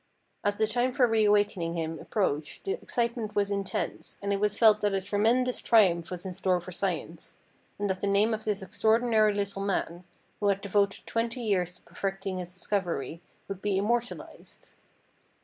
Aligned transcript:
As 0.43 0.55
the 0.55 0.65
time 0.65 0.93
for 0.93 1.05
re 1.05 1.25
awakening 1.25 1.75
him 1.75 1.99
approached 1.99 2.63
the 2.63 2.71
excitement 2.71 3.35
was 3.35 3.51
intense, 3.51 4.17
and 4.23 4.33
it 4.33 4.39
was 4.39 4.57
felt 4.57 4.81
that 4.81 4.95
a 4.95 4.99
tremendous 5.01 5.59
triumph 5.61 6.09
was 6.09 6.25
in 6.25 6.33
store 6.33 6.59
for 6.59 6.71
science, 6.71 7.37
and 7.77 7.87
that 7.87 8.01
the 8.01 8.07
name 8.07 8.33
of 8.33 8.43
this 8.43 8.63
extraordinary 8.63 9.31
little 9.31 9.61
man, 9.61 10.03
who 10.39 10.47
had 10.47 10.59
devoted 10.61 11.05
twenty 11.05 11.41
years 11.41 11.75
to 11.75 11.83
perfecting 11.83 12.39
his 12.39 12.51
discovery, 12.51 13.21
would 13.47 13.61
be 13.61 13.77
immortalised. 13.77 14.69